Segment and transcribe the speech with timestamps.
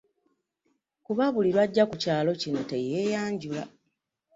[1.05, 3.63] Kuba buli lw'ajja ku kyalo kino teyeeyanjula.